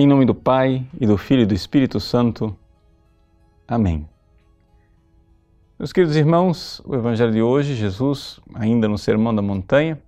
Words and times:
Em 0.00 0.06
nome 0.06 0.24
do 0.24 0.34
Pai 0.34 0.86
e 0.98 1.06
do 1.06 1.18
Filho 1.18 1.42
e 1.42 1.46
do 1.46 1.52
Espírito 1.52 2.00
Santo. 2.00 2.56
Amém. 3.68 4.08
Meus 5.78 5.92
queridos 5.92 6.16
irmãos, 6.16 6.80
o 6.86 6.94
Evangelho 6.94 7.30
de 7.30 7.42
hoje, 7.42 7.74
Jesus, 7.74 8.40
ainda 8.54 8.88
no 8.88 8.96
Sermão 8.96 9.34
da 9.34 9.42
Montanha, 9.42 10.00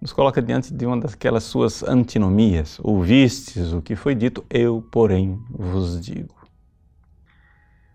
nos 0.00 0.14
coloca 0.14 0.40
diante 0.40 0.72
de 0.72 0.86
uma 0.86 0.98
daquelas 0.98 1.44
suas 1.44 1.82
antinomias. 1.82 2.80
Ouvistes 2.82 3.74
o 3.74 3.82
que 3.82 3.94
foi 3.94 4.14
dito, 4.14 4.42
eu, 4.48 4.82
porém, 4.90 5.38
vos 5.50 6.00
digo. 6.00 6.34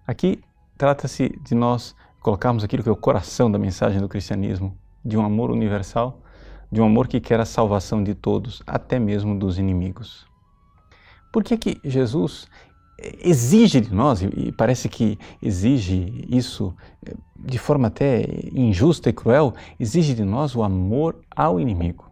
Aqui 0.05 0.44
trata-se 0.77 1.30
de 1.44 1.55
nós 1.55 1.95
colocarmos 2.22 2.63
aquilo 2.63 2.84
que 2.84 2.90
é 2.90 2.91
o 2.91 2.95
coração 2.95 3.52
da 3.52 3.58
mensagem 3.58 4.00
do 4.00 4.08
cristianismo, 4.08 4.77
de 5.04 5.18
um 5.18 5.26
amor 5.26 5.50
universal, 5.50 6.22
de 6.72 6.80
um 6.80 6.86
amor 6.86 7.08
que 7.08 7.20
quer 7.20 7.40
a 7.40 7.45
salvação 7.45 8.04
de 8.04 8.13
todos, 8.13 8.62
até 8.68 9.00
mesmo 9.00 9.36
dos 9.36 9.58
inimigos. 9.58 10.29
Por 11.32 11.44
que, 11.44 11.58
que 11.58 11.80
Jesus 11.84 12.48
exige 13.22 13.80
de 13.80 13.94
nós, 13.94 14.22
e 14.22 14.52
parece 14.52 14.90
que 14.90 15.18
exige 15.42 16.26
isso 16.30 16.76
eh, 17.05 17.14
de 17.38 17.58
forma 17.58 17.88
até 17.88 18.26
injusta 18.54 19.10
e 19.10 19.14
cruel, 19.14 19.54
exige 19.80 20.14
de 20.14 20.24
nós 20.24 20.55
o 20.55 20.64
amor 20.64 21.22
ao 21.36 21.60
inimigo? 21.60 22.10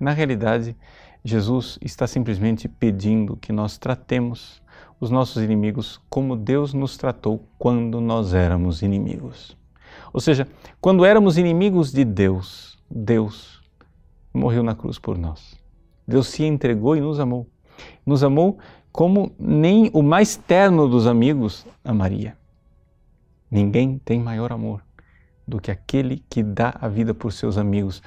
Na 0.00 0.12
realidade, 0.12 0.76
Jesus 1.24 1.78
está 1.80 2.06
simplesmente 2.06 2.68
pedindo 2.68 3.36
que 3.36 3.52
nós 3.52 3.78
tratemos 3.78 4.62
os 5.00 5.10
nossos 5.10 5.42
inimigos 5.42 6.00
como 6.08 6.36
Deus 6.36 6.72
nos 6.72 6.96
tratou 6.96 7.48
quando 7.58 8.00
nós 8.00 8.34
éramos 8.34 8.82
inimigos. 8.82 9.56
Ou 10.12 10.20
seja, 10.20 10.46
quando 10.80 11.04
éramos 11.04 11.36
inimigos 11.36 11.92
de 11.92 12.04
Deus, 12.04 12.78
Deus 12.90 13.62
morreu 14.32 14.62
na 14.62 14.74
cruz 14.74 14.98
por 14.98 15.18
nós. 15.18 15.58
Deus 16.06 16.28
se 16.28 16.44
entregou 16.44 16.96
e 16.96 17.00
nos 17.00 17.18
amou 17.18 17.48
nos 18.04 18.22
amou 18.22 18.58
como 18.92 19.32
nem 19.38 19.90
o 19.92 20.02
mais 20.02 20.36
terno 20.36 20.88
dos 20.88 21.06
amigos 21.06 21.66
amaria. 21.84 22.36
Ninguém 23.50 24.00
tem 24.04 24.20
maior 24.20 24.52
amor 24.52 24.82
do 25.46 25.60
que 25.60 25.70
aquele 25.70 26.22
que 26.28 26.42
dá 26.42 26.74
a 26.80 26.88
vida 26.88 27.12
por 27.12 27.32
seus 27.32 27.58
amigos. 27.58 28.02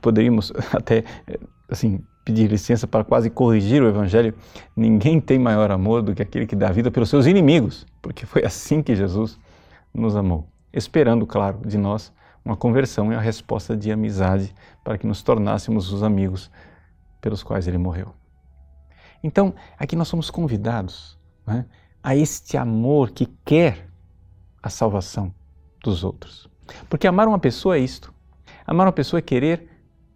Poderíamos 0.00 0.52
até 0.72 1.04
assim 1.68 2.00
pedir 2.24 2.50
licença 2.50 2.86
para 2.86 3.04
quase 3.04 3.30
corrigir 3.30 3.82
o 3.82 3.88
evangelho. 3.88 4.34
Ninguém 4.76 5.20
tem 5.20 5.38
maior 5.38 5.70
amor 5.70 6.02
do 6.02 6.14
que 6.14 6.22
aquele 6.22 6.46
que 6.46 6.56
dá 6.56 6.68
a 6.68 6.72
vida 6.72 6.90
pelos 6.90 7.08
seus 7.08 7.26
inimigos, 7.26 7.86
porque 8.02 8.26
foi 8.26 8.44
assim 8.44 8.82
que 8.82 8.94
Jesus 8.94 9.38
nos 9.92 10.16
amou, 10.16 10.46
esperando, 10.72 11.26
claro, 11.26 11.60
de 11.66 11.76
nós 11.76 12.12
uma 12.44 12.56
conversão 12.56 13.12
e 13.12 13.14
a 13.14 13.20
resposta 13.20 13.76
de 13.76 13.92
amizade 13.92 14.54
para 14.82 14.96
que 14.96 15.06
nos 15.06 15.22
tornássemos 15.22 15.92
os 15.92 16.02
amigos 16.02 16.50
pelos 17.20 17.42
quais 17.42 17.68
ele 17.68 17.78
morreu. 17.78 18.19
Então, 19.22 19.54
aqui 19.78 19.94
nós 19.96 20.08
somos 20.08 20.30
convidados 20.30 21.18
né, 21.46 21.66
a 22.02 22.16
este 22.16 22.56
amor 22.56 23.10
que 23.10 23.26
quer 23.44 23.88
a 24.62 24.70
salvação 24.70 25.34
dos 25.82 26.04
outros. 26.04 26.48
Porque 26.88 27.06
amar 27.06 27.28
uma 27.28 27.38
pessoa 27.38 27.76
é 27.76 27.80
isto. 27.80 28.12
Amar 28.66 28.86
uma 28.86 28.92
pessoa 28.92 29.18
é 29.18 29.22
querer 29.22 29.68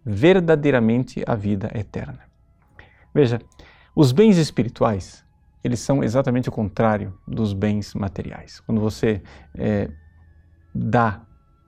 verdadeiramente 0.05 1.23
a 1.27 1.35
vida 1.35 1.71
eterna. 1.73 2.19
Veja, 3.13 3.39
os 3.95 4.11
bens 4.11 4.37
espirituais, 4.37 5.25
eles 5.63 5.79
são 5.79 6.03
exatamente 6.03 6.49
o 6.49 6.51
contrário 6.51 7.17
dos 7.27 7.53
bens 7.53 7.93
materiais. 7.93 8.59
Quando 8.61 8.81
você 8.81 9.21
é, 9.55 9.89
dá 10.73 11.21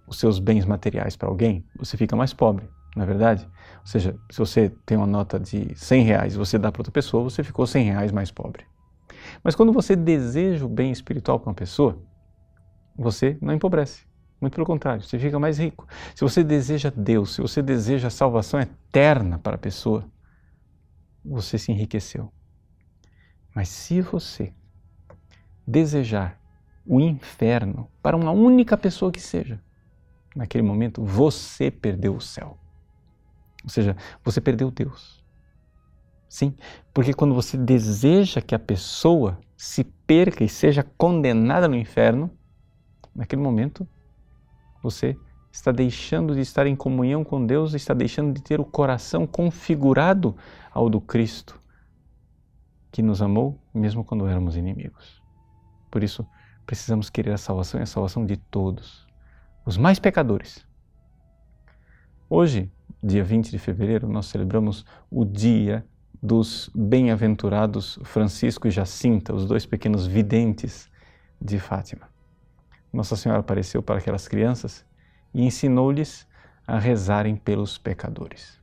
os 0.07 0.19
seus 0.19 0.39
bens 0.39 0.65
materiais 0.65 1.15
para 1.15 1.29
alguém, 1.29 1.65
você 1.77 1.97
fica 1.97 2.15
mais 2.15 2.33
pobre 2.33 2.69
não 2.97 3.03
é 3.03 3.07
verdade? 3.07 3.47
Ou 3.79 3.85
seja, 3.85 4.19
se 4.31 4.39
você 4.39 4.69
tem 4.85 4.97
uma 4.97 5.05
nota 5.05 5.39
de 5.39 5.73
100 5.75 6.03
reais 6.03 6.33
e 6.33 6.37
você 6.37 6.57
dá 6.57 6.71
para 6.71 6.79
outra 6.81 6.91
pessoa, 6.91 7.23
você 7.23 7.43
ficou 7.43 7.67
100 7.67 7.85
reais 7.85 8.11
mais 8.11 8.31
pobre. 8.31 8.65
Mas 9.43 9.55
quando 9.55 9.71
você 9.71 9.95
deseja 9.95 10.65
o 10.65 10.69
bem 10.69 10.91
espiritual 10.91 11.39
para 11.39 11.49
uma 11.49 11.55
pessoa, 11.55 12.01
você 12.97 13.37
não 13.39 13.53
empobrece. 13.53 14.05
Muito 14.41 14.55
pelo 14.55 14.65
contrário, 14.65 15.03
você 15.03 15.17
fica 15.19 15.39
mais 15.39 15.59
rico. 15.59 15.87
Se 16.15 16.23
você 16.23 16.43
deseja 16.43 16.91
Deus, 16.95 17.35
se 17.35 17.41
você 17.41 17.61
deseja 17.61 18.07
a 18.07 18.11
salvação 18.11 18.59
eterna 18.59 19.37
para 19.37 19.55
a 19.55 19.59
pessoa, 19.59 20.03
você 21.23 21.57
se 21.57 21.71
enriqueceu. 21.71 22.31
Mas 23.55 23.69
se 23.69 24.01
você 24.01 24.53
desejar 25.65 26.39
o 26.85 26.99
inferno 26.99 27.89
para 28.01 28.15
uma 28.15 28.31
única 28.31 28.77
pessoa 28.77 29.11
que 29.11 29.19
seja, 29.19 29.61
naquele 30.35 30.63
momento 30.63 31.03
você 31.03 31.69
perdeu 31.69 32.15
o 32.15 32.21
céu. 32.21 32.57
Ou 33.63 33.69
seja, 33.69 33.95
você 34.23 34.39
perdeu 34.39 34.71
Deus. 34.71 35.23
Sim, 36.29 36.55
porque 36.93 37.13
quando 37.13 37.33
você 37.33 37.57
deseja 37.57 38.41
que 38.41 38.53
a 38.53 38.59
pessoa 38.59 39.39
se 39.55 39.83
perca 39.83 40.43
e 40.43 40.49
seja 40.49 40.83
condenada 40.97 41.67
no 41.67 41.75
inferno, 41.75 42.29
naquele 43.15 43.41
momento 43.41 43.87
você 44.83 45.17
está 45.51 45.71
deixando 45.71 46.35
de 46.35 46.41
estar 46.41 46.67
em 46.67 46.75
comunhão 46.75 47.23
com 47.23 47.45
Deus, 47.45 47.73
está 47.73 47.93
deixando 47.93 48.33
de 48.33 48.41
ter 48.41 48.59
o 48.59 48.65
coração 48.65 49.25
configurado 49.25 50.35
ao 50.71 50.89
do 50.89 51.01
Cristo, 51.01 51.59
que 52.91 53.01
nos 53.01 53.21
amou 53.21 53.59
mesmo 53.73 54.03
quando 54.03 54.27
éramos 54.27 54.55
inimigos. 54.55 55.21
Por 55.89 56.03
isso, 56.03 56.27
precisamos 56.65 57.09
querer 57.09 57.31
a 57.31 57.37
salvação 57.37 57.79
e 57.79 57.83
a 57.83 57.87
salvação 57.87 58.25
de 58.25 58.37
todos, 58.37 59.07
os 59.65 59.77
mais 59.77 59.97
pecadores. 59.97 60.65
Hoje, 62.29 62.71
dia 63.07 63.23
20 63.23 63.49
de 63.49 63.57
fevereiro, 63.57 64.07
nós 64.07 64.25
celebramos 64.25 64.85
o 65.09 65.23
dia 65.23 65.85
dos 66.21 66.69
bem-aventurados 66.75 67.97
Francisco 68.03 68.67
e 68.67 68.71
Jacinta, 68.71 69.33
os 69.33 69.45
dois 69.45 69.65
pequenos 69.65 70.05
videntes 70.05 70.89
de 71.41 71.57
Fátima. 71.57 72.09
Nossa 72.91 73.15
Senhora 73.15 73.39
apareceu 73.39 73.81
para 73.81 73.99
aquelas 73.99 74.27
crianças 74.27 74.85
e 75.33 75.45
ensinou-lhes 75.45 76.27
a 76.67 76.77
rezarem 76.77 77.35
pelos 77.35 77.77
pecadores. 77.77 78.59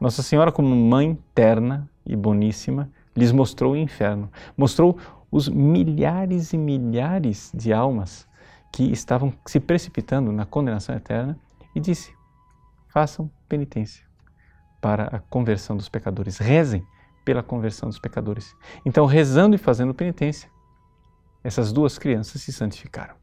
Nossa 0.00 0.22
Senhora, 0.22 0.52
como 0.52 0.76
mãe 0.76 1.18
terna 1.34 1.90
e 2.06 2.14
boníssima, 2.14 2.88
lhes 3.16 3.32
mostrou 3.32 3.72
o 3.72 3.76
inferno, 3.76 4.30
mostrou 4.56 4.96
os 5.30 5.48
milhares 5.48 6.52
e 6.52 6.58
milhares 6.58 7.50
de 7.52 7.72
almas 7.72 8.28
que 8.72 8.92
estavam 8.92 9.32
se 9.44 9.58
precipitando 9.58 10.30
na 10.30 10.46
condenação 10.46 10.94
eterna 10.94 11.36
e 11.74 11.80
disse: 11.80 12.12
façam 12.92 13.30
penitência 13.48 14.04
para 14.80 15.04
a 15.04 15.18
conversão 15.18 15.76
dos 15.76 15.88
pecadores. 15.88 16.38
Rezem 16.38 16.86
pela 17.24 17.42
conversão 17.42 17.88
dos 17.88 17.98
pecadores. 17.98 18.54
Então, 18.84 19.06
rezando 19.06 19.54
e 19.54 19.58
fazendo 19.58 19.94
penitência, 19.94 20.50
essas 21.42 21.72
duas 21.72 21.98
crianças 21.98 22.42
se 22.42 22.52
santificaram. 22.52 23.14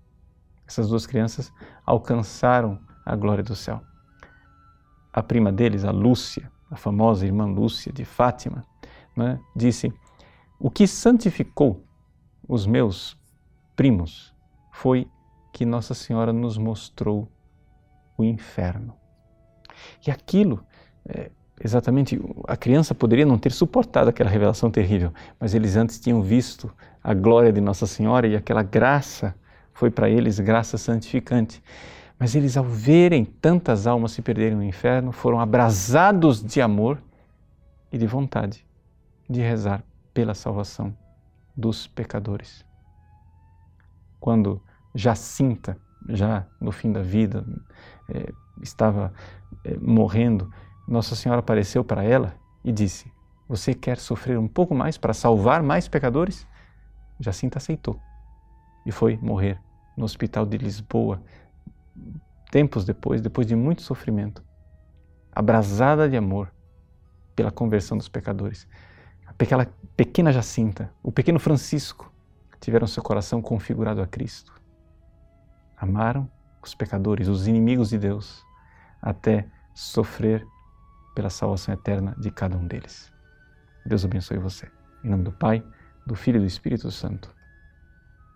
Essas 0.68 0.90
duas 0.90 1.06
crianças 1.06 1.52
alcançaram 1.85 2.80
a 3.06 3.16
glória 3.16 3.44
do 3.44 3.56
céu. 3.56 3.81
A 5.13 5.22
prima 5.22 5.52
deles, 5.52 5.86
a 5.86 5.91
Lúcia, 5.91 6.51
a 6.72 6.75
famosa 6.75 7.25
irmã 7.25 7.46
Lúcia 7.46 7.91
de 7.91 8.06
Fátima, 8.06 8.66
né, 9.16 9.40
disse: 9.56 9.94
O 10.59 10.69
que 10.69 10.88
santificou 10.88 11.84
os 12.47 12.66
meus 12.66 13.19
primos 13.75 14.34
foi 14.72 15.09
que 15.51 15.66
Nossa 15.66 15.94
Senhora 15.94 16.31
nos 16.31 16.57
mostrou 16.57 17.28
o 18.18 18.24
inferno. 18.24 18.99
E 20.06 20.12
aquilo, 20.12 20.63
é, 21.07 21.29
exatamente, 21.63 22.19
a 22.47 22.56
criança 22.56 22.95
poderia 22.95 23.25
não 23.25 23.38
ter 23.38 23.51
suportado 23.51 24.09
aquela 24.09 24.29
revelação 24.29 24.72
terrível, 24.72 25.13
mas 25.40 25.53
eles 25.53 25.75
antes 25.75 26.00
tinham 26.00 26.22
visto 26.22 26.72
a 27.03 27.13
glória 27.13 27.51
de 27.51 27.62
Nossa 27.62 27.88
Senhora 27.88 28.28
e 28.28 28.35
aquela 28.35 28.63
graça 28.63 29.35
foi 29.73 29.89
para 29.89 30.09
eles 30.09 30.39
graça 30.39 30.78
santificante. 30.78 31.63
Mas 32.19 32.35
eles, 32.35 32.57
ao 32.57 32.66
verem 32.66 33.23
tantas 33.23 33.88
almas 33.88 34.12
se 34.12 34.22
perderem 34.22 34.57
no 34.57 34.63
inferno, 34.63 35.12
foram 35.13 35.39
abrasados 35.39 36.44
de 36.44 36.59
amor 36.62 37.01
e 37.92 37.98
de 37.98 38.06
vontade 38.06 38.65
de 39.30 39.39
rezar 39.39 39.83
pela 40.13 40.33
salvação 40.33 40.95
dos 41.56 41.88
pecadores. 41.88 42.65
Quando 44.19 44.62
Jacinta, 44.94 45.77
já 46.07 46.46
no 46.60 46.72
fim 46.72 46.92
da 46.92 47.01
vida, 47.01 47.46
é, 48.07 48.31
estava 48.62 49.13
é, 49.63 49.78
morrendo, 49.78 50.51
Nossa 50.88 51.16
Senhora 51.16 51.40
apareceu 51.40 51.84
para 51.84 52.04
ela 52.04 52.36
e 52.63 52.72
disse: 52.72 53.12
Você 53.48 53.74
quer 53.74 53.98
sofrer 53.98 54.38
um 54.38 54.48
pouco 54.48 54.74
mais 54.74 54.98
para 54.98 55.13
salvar 55.13 55.62
mais 55.62 55.88
pecadores? 55.88 56.48
Jacinta 57.19 57.57
aceitou 57.57 58.00
e 58.86 58.92
foi 58.92 59.18
morrer 59.22 59.60
no 59.98 60.06
hospital 60.06 60.46
de 60.46 60.57
Lisboa, 60.57 61.22
tempos 62.50 62.86
depois, 62.86 63.22
depois 63.22 63.45
de 63.45 63.56
muito 63.56 63.81
sofrimento, 63.81 64.44
abrasada 65.31 66.07
de 66.07 66.16
amor 66.16 66.52
pela 67.36 67.52
conversão 67.52 67.98
dos 67.98 68.07
pecadores. 68.07 68.68
Aquela 69.38 69.68
pequena 69.95 70.31
Jacinta, 70.31 70.92
o 71.04 71.12
pequeno 71.12 71.40
Francisco, 71.40 72.12
tiveram 72.60 72.88
seu 72.88 73.02
coração 73.02 73.42
configurado 73.42 74.02
a 74.02 74.07
Cristo. 74.07 74.58
Amaram 75.80 76.30
os 76.62 76.76
pecadores, 76.76 77.28
os 77.28 77.48
inimigos 77.48 77.90
de 77.90 77.98
Deus, 77.98 78.44
até 79.02 79.48
sofrer 79.74 80.46
pela 81.16 81.30
salvação 81.30 81.74
eterna 81.74 82.16
de 82.18 82.30
cada 82.31 82.58
um 82.58 82.68
deles. 82.68 83.12
Deus 83.86 84.04
abençoe 84.04 84.38
você. 84.38 84.70
Em 85.04 85.10
nome 85.10 85.24
do 85.24 85.31
Pai, 85.31 85.64
do 86.06 86.16
Filho 86.16 86.38
e 86.38 86.42
do 86.42 86.46
Espírito 86.46 86.92
Santo. 86.92 87.34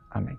Amém. 0.10 0.38